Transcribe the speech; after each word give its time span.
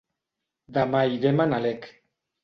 Demà 0.77 1.01
irem 1.17 1.43
a 1.45 1.47
Nalec. 1.51 1.85